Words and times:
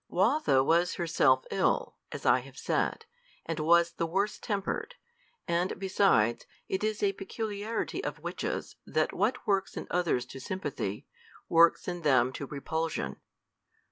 Watho 0.11 0.63
was 0.65 0.95
herself 0.95 1.45
ill, 1.51 1.95
as 2.11 2.25
I 2.25 2.39
have 2.39 2.57
said, 2.57 3.05
and 3.45 3.59
was 3.59 3.91
the 3.91 4.07
worse 4.07 4.39
tempered; 4.39 4.95
and, 5.47 5.77
besides, 5.77 6.47
it 6.67 6.83
is 6.83 7.03
a 7.03 7.13
peculiarity 7.13 8.03
of 8.03 8.17
witches 8.17 8.77
that 8.87 9.13
what 9.13 9.45
works 9.45 9.77
in 9.77 9.85
others 9.91 10.25
to 10.33 10.39
sympathy, 10.39 11.05
works 11.47 11.87
in 11.87 12.01
them 12.01 12.33
to 12.33 12.47
repulsion. 12.47 13.17